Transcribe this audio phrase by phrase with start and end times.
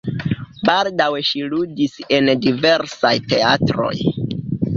[0.69, 3.95] Baldaŭe ŝi ludis en diversaj teatroj.